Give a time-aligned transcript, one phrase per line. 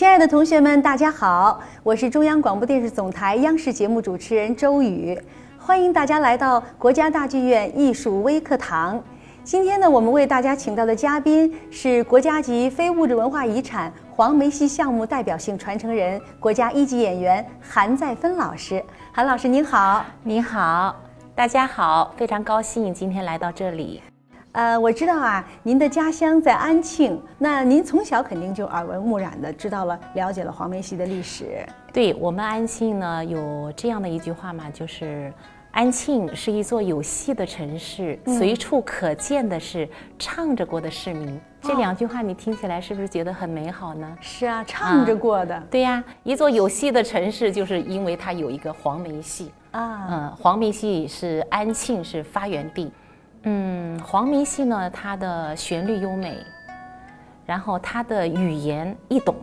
[0.00, 5.14] 亲爱的同学们，大家好，我是中央广播电视总台央视节目主持人周宇，
[5.58, 8.98] 欢迎大家来到国家大剧院艺术微课堂。
[9.44, 18.82] 今天呢，我们为大家请到的嘉宾是国家级非物质文化遗产黄梅戏项目代表性传承人、国家一级演员韩再芬老师。
[19.12, 20.96] 韩老师您好，您好，
[21.34, 24.00] 大家好，非常高兴今天来到这里。
[24.52, 31.64] 呃，我知道啊，您的家乡在安庆，那您从小肯定就耳闻目染的知道了、了解了黄梅戏的历史。
[31.92, 35.32] 对我们安庆呢，有这样的一句话嘛，就是
[35.70, 41.40] 安庆是一座有戏的城市，随处可见的是唱着过的市民。
[41.60, 44.18] 这两句话你听起来是不是觉得很美好呢？
[44.20, 45.62] 是啊，唱着过的。
[45.70, 50.08] 对呀，一座有戏的城市，就是因为它有一个黄梅戏啊。
[50.10, 52.90] 嗯，黄梅戏是安庆是发源地。
[53.44, 56.36] 嗯，黄梅戏呢，它的旋律优美，
[57.46, 59.34] 然后它的语言易懂，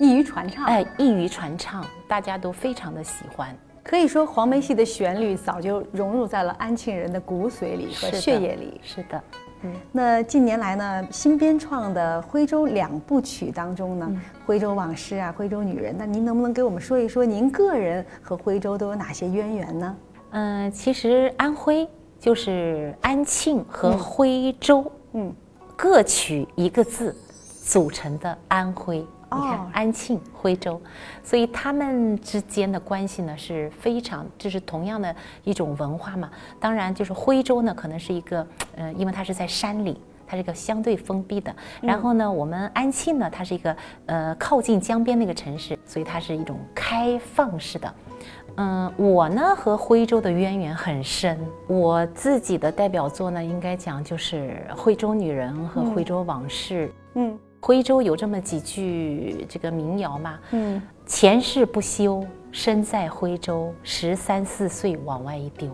[0.00, 0.64] 易于传唱。
[0.64, 3.56] 哎，易于传唱，大家都非常的喜欢。
[3.82, 8.80] 可以说，黄梅戏的旋律早就融入在了安庆人的骨髓里和血液里。
[8.82, 9.22] 是的，
[9.62, 9.72] 嗯。
[9.92, 14.10] 那近年来呢，新编创的徽州两部曲当中呢，
[14.46, 19.96] 《徽州往事》啊，《徽州女人》，那您能不能给我们说一说，您个人和徽州都有哪些渊源呢？
[20.30, 21.86] 嗯，其实安徽。
[22.24, 25.30] 就是安庆和徽州，嗯，
[25.76, 27.14] 各取一个字
[27.62, 28.96] 组成的安徽。
[29.00, 30.80] 你看，安庆、徽州，
[31.22, 36.30] 所以他们之间的关系呢是非常，就是同样的一种文化嘛。
[36.58, 41.54] 当然，就是徽州呢，可能是一个，呃，因为它是在山里，它是一个相对封闭的。
[41.82, 47.94] 然后呢，我们安庆呢，它是一个呃靠近江边那个城市，所以它是一种开放式的。
[48.56, 51.38] 嗯，我呢和徽州的渊源很深。
[51.66, 56.86] 我自己的代表作呢，应该讲就是《徽州女人》和《徽州往事》。
[57.14, 60.38] 嗯，徽州有这么几句这个民谣嘛。
[60.52, 65.68] 嗯，前世不修，身在徽州，十三四岁往外一丢。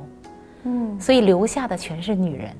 [0.64, 2.56] 嗯，所以留下的全是女人。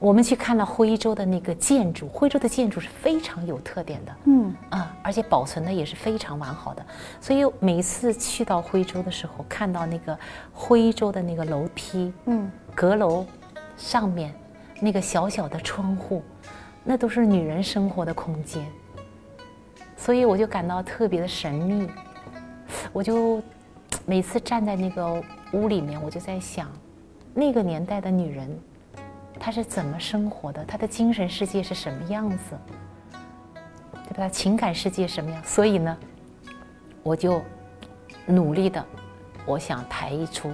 [0.00, 6.82] 我们去看了徽州的那个建筑，徽州的建筑是非常有特点的，嗯啊，而且保存的也是非常完好的。
[7.20, 10.18] 所以每次去到徽州的时候，看到那个
[10.54, 13.26] 徽州的那个楼梯，嗯，阁楼
[13.76, 14.34] 上面
[14.80, 16.22] 那个小小的窗户，
[16.82, 18.64] 那都是女人生活的空间。
[19.98, 21.86] 所以我就感到特别的神秘。
[22.90, 23.42] 我就
[24.06, 25.22] 每次站在那个
[25.52, 26.70] 屋里面，我就在想，
[27.34, 28.58] 那个年代的女人。
[29.40, 30.62] 他是怎么生活的？
[30.66, 32.58] 他的精神世界是什么样子？
[34.06, 34.28] 对吧？
[34.28, 35.42] 情感世界什么样？
[35.42, 35.96] 所以呢，
[37.02, 37.40] 我就
[38.26, 38.84] 努力的，
[39.46, 40.52] 我想排一出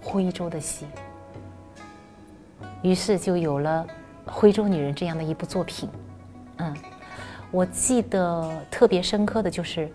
[0.00, 0.86] 徽州的戏。
[2.82, 3.84] 于是就有了
[4.30, 5.88] 《徽州女人》这样的一部作品。
[6.58, 6.74] 嗯，
[7.50, 9.90] 我记得特别深刻的就是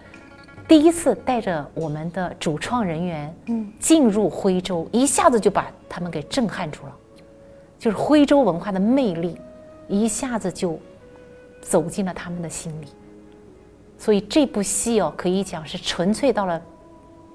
[0.67, 6.97] 第一次带着我们的主创人员，嗯，进入徽州，一下子就把他们给震撼住了。
[7.81, 9.35] 就是徽州文化的魅力，
[9.87, 10.77] 一下子就
[11.63, 12.85] 走进了他们的心里。
[13.97, 16.61] 所以这部戏哦，可以讲是纯粹到了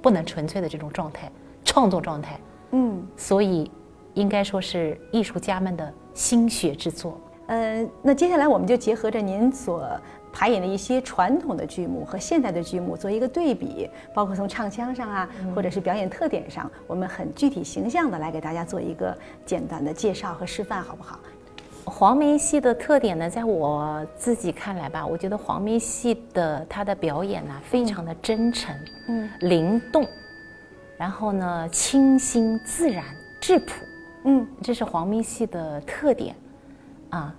[0.00, 1.28] 不能纯粹的这种状态，
[1.64, 2.38] 创作状态。
[2.70, 3.68] 嗯，所以
[4.14, 7.20] 应该说是艺术家们的心血之作。
[7.48, 9.84] 呃，那接下来我们就结合着您所。
[10.38, 21.19] 排演的一些传统的剧目和现代的剧目做一个对比，包括从唱腔上啊，或者是表演特点上，我们很具体形象的来给大家做一个简短的介绍和示范，好不好？
[21.86, 28.76] 黄梅戏的特点呢，在我自己看来吧，我觉得黄梅戏的它的表演呢，非常的真诚，
[29.08, 30.06] 嗯，灵动，
[30.98, 33.02] 然后呢，清新自然
[33.41, 33.72] 质朴，
[34.25, 36.36] 嗯，这是黄梅戏的特点，
[37.08, 37.34] 啊，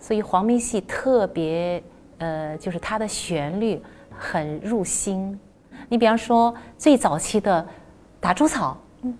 [0.00, 1.80] 所以黄梅戏特别。
[2.20, 3.82] 呃，就是它的旋律
[4.16, 5.38] 很入心。
[5.88, 7.62] 你比方说最早期的
[8.20, 9.16] 《打猪草》，嗯，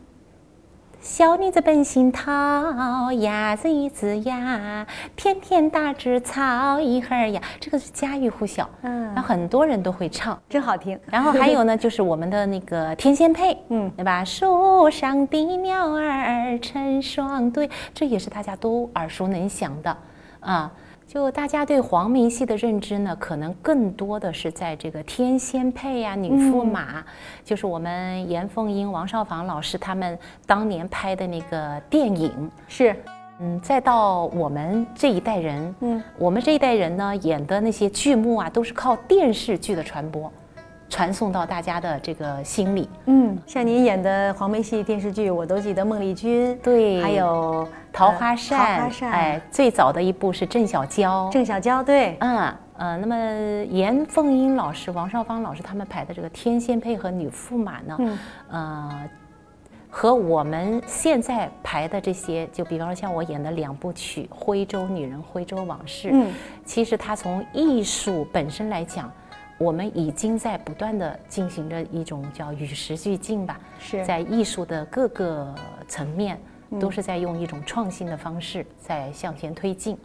[1.00, 4.86] 小女子本性讨，鸭子一只鸭，
[5.16, 11.00] 天天打猪草一会儿呀，这个是家喻户晓，嗯，那很多人都会唱，真好听。
[11.10, 14.22] 然后还有呢，就是我们的那个《天仙配》，嗯，对吧？
[14.22, 19.96] 树上的鸟儿成双对，这也是大家都耳熟能详的，
[20.40, 20.70] 啊。
[21.10, 27.04] 就大家对黄梅戏的认知呢，可能更多的是在这个天仙配呀、女驸马，
[27.44, 30.16] 就是我们严凤英、王少舫老师他们
[30.46, 32.48] 当年拍的那个电影。
[32.68, 32.94] 是，
[33.40, 40.32] 嗯，再到我们这一代人，嗯，我们这一代人呢演的那些剧目啊，都是靠电视剧的传播。
[40.90, 42.86] 传送到大家的这个心里。
[43.06, 53.14] 嗯，像您演的黄梅戏电视剧，我都记得孟丽君，对，还有桃花扇，桃花扇，哎，最早的一部是郑小娇，郑小娇，对，嗯呃，那么
[53.70, 58.18] 严凤英老师、王少芳老师他们排的这个天仙配和女驸马呢，
[58.50, 59.08] 呃，
[59.90, 66.32] 和我们现在排的这些，就比方说像我演的两部曲《徽州女人》《徽州往事》，嗯，
[66.64, 69.12] 其实它从艺术本身来讲，
[69.60, 75.54] 我们已经在不断的进行着一种叫与时俱进吧，是在艺术的各个
[75.86, 76.40] 层面，
[76.80, 79.98] 都是在用一种创新的方式在向前推进。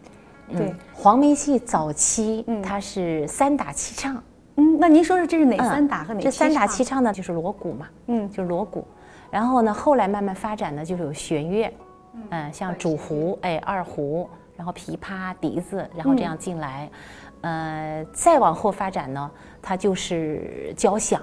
[0.51, 4.21] 对，黄梅戏早期它是三打七唱。
[4.57, 6.19] 嗯，那您说说这是哪三打和哪？
[6.19, 7.87] 这三打七唱呢，就是锣鼓嘛。
[8.07, 8.85] 嗯，就是锣鼓。
[9.31, 11.73] 然后呢，后来慢慢发展呢，就是有弦乐。
[12.29, 16.89] 嗯，像主胡，哎，二胡，然后琵琶、笛子，然后这样进来。
[17.45, 19.31] 呃，再往后发展呢，
[19.61, 21.21] 它就是交响。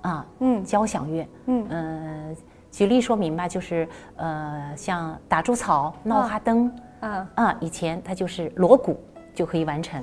[0.00, 1.28] 啊，嗯，交响乐。
[1.46, 2.36] 嗯嗯，
[2.70, 3.86] 举例说明吧，就是
[4.16, 6.72] 呃，像打猪草、闹花灯。
[7.00, 7.56] 啊啊！
[7.60, 8.98] 以前它就是锣鼓
[9.32, 10.02] 就可以完成，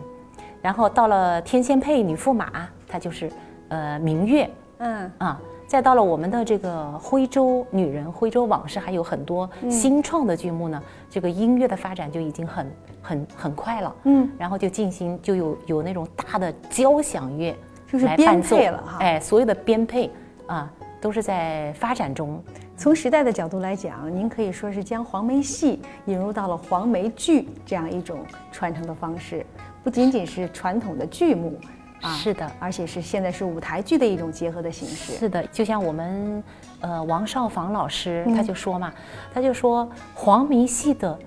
[0.62, 3.30] 然后到了天仙配、女驸马，它就是
[3.68, 4.50] 呃民乐。
[4.80, 10.82] 嗯啊，再到了我们的这个徽州女人、徽州往事，还有很多新创的剧目呢。
[11.10, 13.96] 这个音乐的发展就已经很很很快了。
[14.04, 17.56] 嗯，然后就进行就有有那种大的交响乐，
[17.88, 18.98] 就是编配了哈。
[19.00, 20.12] 哎，所有的编配
[20.48, 20.72] 啊。
[21.02, 22.42] 都是在发展中。
[22.76, 29.46] 从时代的角度来讲，您可以说是将黄梅戏引入到了黄梅剧这样一种传承的方式，
[29.84, 31.60] 不仅仅是传统的剧目，
[32.02, 35.14] 啊，是的，而且是现在是舞台剧的一种结合的形式。
[35.14, 36.44] 是的，就像我们
[36.82, 38.94] 呃王少芳老师他就说嘛，
[39.34, 41.18] 他就说黄梅戏的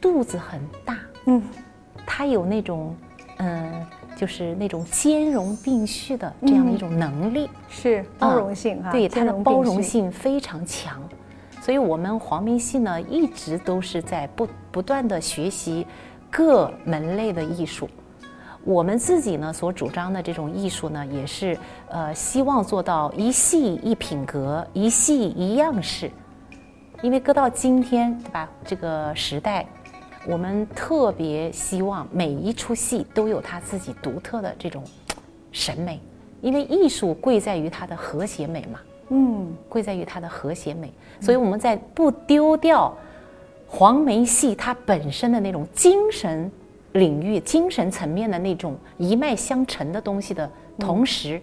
[0.00, 1.42] 肚子很大，嗯，
[2.06, 2.96] 他有那种
[3.38, 3.86] 嗯。
[4.18, 11.00] 就是那种兼容并蓄的这样的一种能力，是包容性哈，对它的包容性非常强，
[11.60, 15.86] 所以我们黄梅戏呢一直都是在不不断的学习
[16.28, 17.88] 各门类的艺术，
[18.64, 21.58] 我们自己呢所主张的这种艺术呢也是
[21.88, 26.10] 呃希望做到一戏一品格，一戏一样式，
[27.02, 29.66] 因为搁到今天对吧这个时代。
[30.26, 34.82] 我们特别希望每一出戏都有它自己独特的这种
[35.52, 35.98] 审美，
[36.42, 38.80] 因为艺术贵在于它的和谐美嘛。
[39.08, 42.94] 嗯，贵在于它的和谐美，所以我们在不丢掉
[43.66, 46.50] 黄梅戏它本身的那种精神
[46.98, 51.40] 领域、精神层面的那种一脉相承的东西的同时，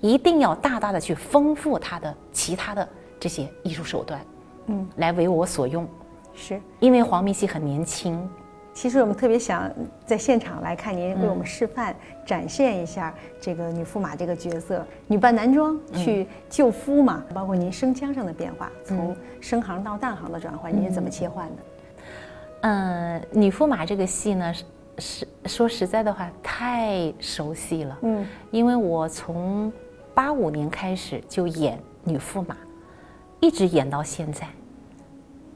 [0.00, 2.88] 一定要大大的去丰富它的其他的
[3.20, 4.20] 这些艺术手段，
[4.66, 5.86] 嗯，来为我所用。
[6.34, 6.60] 是。
[6.80, 8.28] 因为黄梅戏很年轻，
[8.72, 9.70] 其实我们特别想
[10.04, 11.94] 在现场来看您为我们示范
[12.26, 21.62] 展现一下这个女驸马这个角色，女扮男装去救夫嘛，包括您声腔上的变化，从声行到旦行的转换，您是怎么切换的？
[22.62, 24.52] 嗯，女驸马这个戏呢，
[24.98, 29.72] 是说实在的话太熟悉了，嗯，因为我从
[30.14, 32.56] 八五年开始就演女驸马，
[33.40, 34.46] 一直演到现在。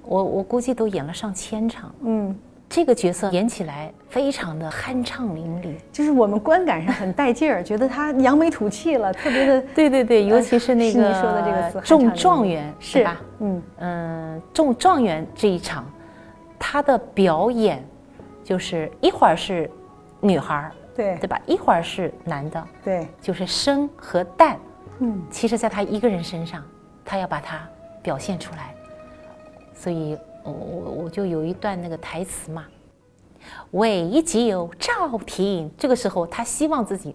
[0.05, 2.35] 我我估计都演了上千场，嗯，
[2.67, 13.21] 这个角色演起来非常的酣畅淋漓，就是我们观感上很带劲儿，觉得他扬眉吐气了，特别的， 对对对，尤其是那个说的这个词，中状元是吧？
[13.41, 13.63] 嗯。
[13.81, 15.85] 嗯，中状元这一场，
[16.59, 17.85] 他的表演
[18.49, 19.71] 就是一会儿是
[20.23, 21.39] 女孩儿，对对吧？
[21.47, 24.57] 一会儿是男的，对，就是生和旦，
[25.01, 26.65] 嗯，其实在他一个人身上，
[27.05, 27.69] 他要把它
[28.03, 28.75] 表现出来。
[29.75, 32.65] 所以，我我我就有一段那个台词嘛
[33.73, 37.15] ，“为救赵婷”，这个时候他希望自己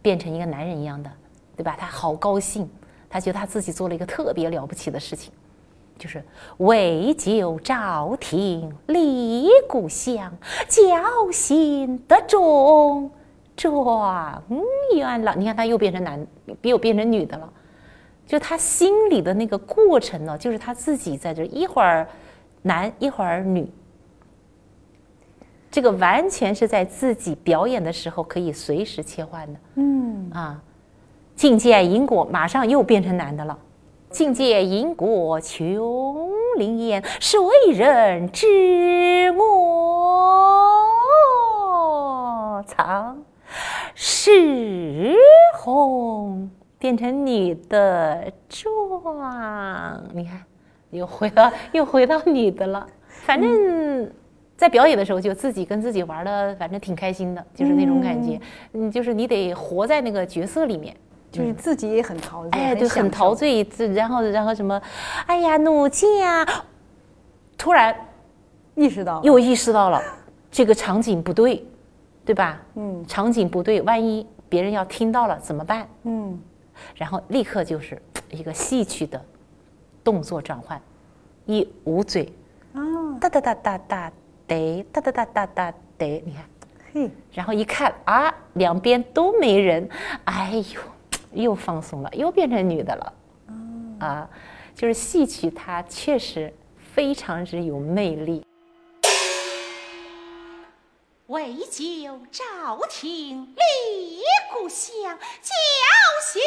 [0.00, 1.12] 变成一个男人一样的，
[1.58, 1.76] 对吧？
[1.78, 2.66] 他好高兴，
[3.10, 5.30] 他觉得他自己做了一个特别了不起的事情，
[5.98, 6.22] 就是
[6.58, 10.32] 为救朝廷，立故乡，
[10.68, 13.10] 教心得中
[13.56, 14.42] 状
[14.94, 15.34] 元了。
[15.36, 16.26] 你看，他又变成男，
[16.62, 17.50] 又变成女的了。
[18.26, 22.06] 就他心里的那个过程呢，就是他自己在这一会儿
[22.62, 23.70] 男一会儿女，
[25.70, 29.60] 这个完全是在自己表演的时候可以随时切换的。
[29.74, 30.62] 嗯啊，
[31.36, 33.58] 境界因果马上又变成男的了。
[34.14, 37.40] 境界因果穷灵烟，谁
[37.72, 39.42] 人知我
[42.64, 43.18] 藏？
[43.96, 45.16] 是
[45.56, 46.48] 红。
[46.78, 48.70] 变成你的状，
[50.12, 50.40] 你看，
[50.90, 52.86] 又回到又回到你的了。
[53.08, 54.08] 反正，
[54.56, 58.38] 在表演的时候就自己跟自己玩的，反正挺开心的，就是那种感觉。
[58.74, 60.94] 嗯，就是你得活在那个角色里面，
[61.34, 63.64] 就是自己也很陶醉，哎，对很陶醉。
[63.64, 64.80] 自然后，然后什么？
[65.26, 66.46] 哎呀，怒气啊！
[67.58, 67.94] 突然
[68.74, 70.00] 意识到，又意识到了
[70.50, 71.64] 这个场景不对，
[72.24, 72.60] 对吧？
[72.74, 75.88] 嗯，场景不对，万一别人要听到了怎么办？
[76.04, 76.40] 嗯，
[76.94, 78.00] 然后立刻就是
[78.30, 79.20] 一个戏曲的
[80.04, 80.80] 动作转换，
[81.46, 82.32] 一捂嘴，
[82.74, 82.80] 啊，
[83.20, 84.12] 哒哒哒哒哒
[84.46, 86.44] 得，哒哒哒哒哒得，你看，
[86.92, 89.88] 嘿，然后一看啊，两边都没人，
[90.24, 90.80] 哎呦，
[91.34, 93.12] 又放松了，又变成女的了，
[94.00, 94.28] 啊，
[94.74, 96.52] 就是戏曲它确实
[96.94, 98.44] 非常之有魅力。
[101.26, 104.22] 为救朝廷立
[104.52, 104.94] 故乡，
[105.42, 105.50] 侥
[106.22, 106.42] 幸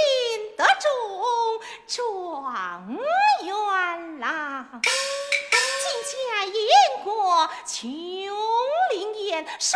[0.56, 0.89] 得中
[1.88, 2.98] 状
[3.44, 4.82] 元郎。
[5.82, 9.75] 今家因过琼林宴，谁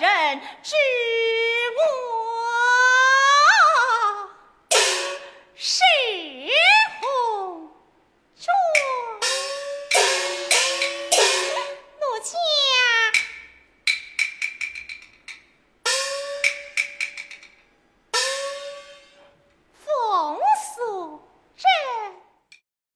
[0.00, 0.74] 人知
[1.78, 1.80] 我
[5.64, 5.80] 是？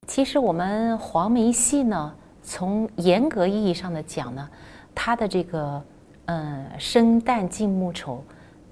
[0.08, 4.48] 其实我们黄梅戏呢，从严格意义上的讲呢，
[4.94, 5.84] 它的这个，
[6.24, 8.24] 嗯，生旦净末丑，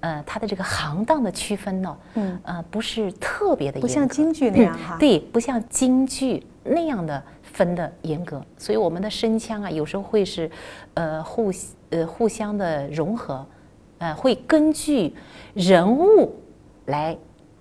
[0.05, 10.51] 呃，它的这个行当的区分呢，嗯，呃，不是特别的严格，不像京剧那样哈，对，不像京剧那样的分的严格，所以我们的声腔啊，有时候会是，
[10.93, 11.51] 呃，互
[11.89, 13.43] 呃互相的融合，
[13.97, 15.15] 呃，会根据
[15.55, 16.35] 人物
[16.85, 17.17] 来。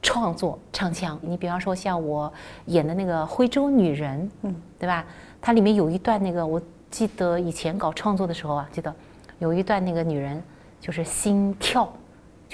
[0.07, 2.31] 创作唱腔，你比方说像我
[2.67, 5.03] 演的那个徽州女人，嗯，对吧？
[5.41, 6.61] 它里面有一段那个，我
[6.91, 8.95] 记得以前搞创作的时候啊，记得
[9.39, 10.43] 有一段那个女人
[10.79, 11.91] 就是心跳，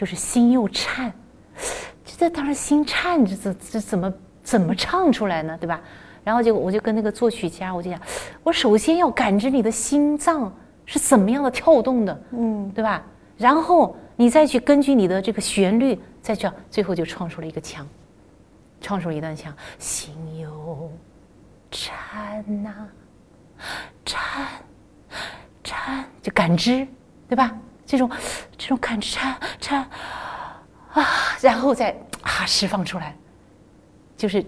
[0.01, 1.13] 就是心又颤，
[2.07, 5.59] 这当时心颤，这这这怎么怎么唱出来呢？
[5.61, 5.79] 对吧？
[6.25, 8.01] 然后就我就跟那个作曲家，我就讲，
[8.43, 10.51] 我首先要感知你的心脏
[10.87, 13.05] 是怎么样的跳动的，嗯，对吧？
[13.37, 16.01] 然后你再去根据你的这个旋律。
[16.23, 17.87] 再这样，最后就创出了一个腔，
[18.81, 20.91] 创出了一段腔，心又
[21.71, 22.89] 颤呐，
[24.07, 24.49] 颤，
[25.63, 26.89] 颤，就感知，
[27.29, 27.55] 对吧？
[27.91, 28.09] 这种，
[28.57, 29.91] 这种感知颤颤
[30.93, 31.05] 啊，
[31.41, 31.91] 然后再
[32.23, 33.17] 啊释放出来，
[34.17, 34.45] 就是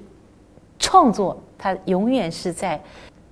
[0.79, 2.81] 创作，它永远是在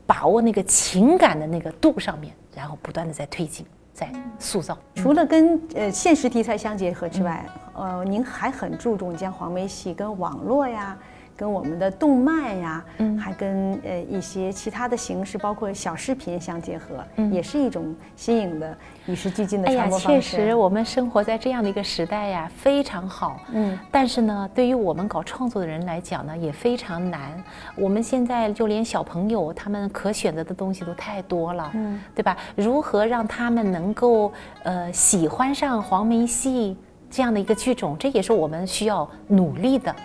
[0.07, 3.65] 把握那个情感的那个度上面，然后不断的在推进。
[3.93, 10.97] 在塑造，除了跟呃现实题材相结合之外，呃，您还很注重将黄梅戏跟网络呀。
[11.41, 20.37] 跟我们的动漫呀，嗯，还跟呃一些其他的形式，包括小视频相结合，嗯，也是一种新颖的与时俱进的传播方式。
[20.37, 23.41] 确实，我们生活在这样的一个时代呀，非常好。
[23.53, 27.43] 嗯，但是呢，对于我们搞创作的人来讲呢，也非常难。
[27.75, 32.37] 我们现在就连小朋友，他们可选择的东西都太多了，嗯，对吧？
[32.55, 34.31] 如何让他们能够
[34.63, 36.77] 呃喜欢上黄梅戏
[37.09, 39.97] 这样的一个剧种，这也是我们需要努力的。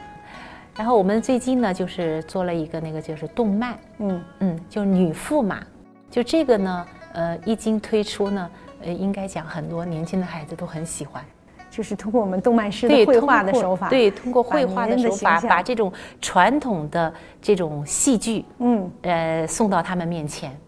[0.77, 4.22] 然后我们最近呢，就是做了一个那个就是动漫，嗯。
[4.39, 5.63] 嗯，就女驸马，
[6.12, 8.50] 就这个呢，呃，一经推出呢，
[8.84, 11.24] 呃，应该讲很多年轻的孩子都很喜欢，
[11.70, 20.60] 就是通过我们动漫师的绘画的手法，对，通过绘画的手法，把这种传统的这种戏剧，嗯，呃，送到他们面前，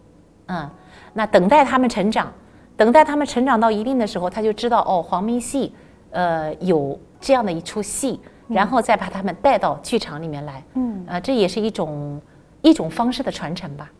[0.46, 0.70] 嗯，
[1.12, 2.32] 那等待他们成长，
[2.78, 5.74] 等待他们成长到一定的时候，他就知道哦，黄梅戏，
[6.12, 8.18] 呃，有这样的一出戏。
[8.48, 12.20] 然后再把他们带到剧场里面来，嗯，啊，这也是一种
[12.62, 13.90] 一种方式的传承吧。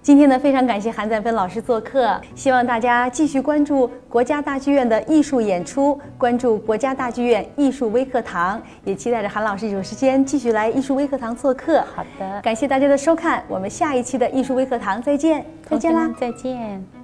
[0.00, 11.84] 今天呢，非常感谢韩赞芬老师做客，希望大家继续关注国家大剧院的艺术演出，关注国家大剧院艺术微课堂，也期待着韩老师有时间继续来艺术微课堂做客。
[11.94, 17.01] 好的，感谢大家的收看，我们下一期的艺术微课堂再见，再见啦，再见。